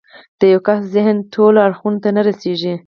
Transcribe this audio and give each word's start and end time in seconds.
د 0.39 0.41
يوه 0.53 0.63
کس 0.67 0.81
ذهن 0.95 1.15
ټولو 1.33 1.57
اړخونو 1.65 2.01
ته 2.03 2.09
نه 2.15 2.21
رسېږي. 2.27 2.73